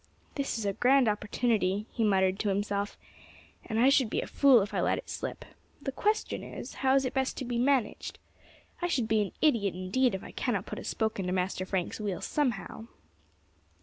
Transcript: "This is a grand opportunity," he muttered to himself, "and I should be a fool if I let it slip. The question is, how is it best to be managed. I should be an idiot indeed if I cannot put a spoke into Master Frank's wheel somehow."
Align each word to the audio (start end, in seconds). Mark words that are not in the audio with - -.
"This 0.33 0.57
is 0.57 0.65
a 0.65 0.73
grand 0.73 1.07
opportunity," 1.07 1.85
he 1.91 2.03
muttered 2.03 2.39
to 2.39 2.49
himself, 2.49 2.97
"and 3.63 3.79
I 3.79 3.89
should 3.89 4.09
be 4.09 4.19
a 4.19 4.25
fool 4.25 4.63
if 4.63 4.73
I 4.73 4.81
let 4.81 4.97
it 4.97 5.11
slip. 5.11 5.45
The 5.79 5.91
question 5.91 6.43
is, 6.43 6.73
how 6.81 6.95
is 6.95 7.05
it 7.05 7.13
best 7.13 7.37
to 7.37 7.45
be 7.45 7.59
managed. 7.59 8.17
I 8.81 8.87
should 8.87 9.07
be 9.07 9.21
an 9.21 9.31
idiot 9.43 9.75
indeed 9.75 10.15
if 10.15 10.23
I 10.23 10.31
cannot 10.31 10.65
put 10.65 10.79
a 10.79 10.83
spoke 10.83 11.19
into 11.19 11.31
Master 11.33 11.67
Frank's 11.67 11.99
wheel 11.99 12.19
somehow." 12.19 12.87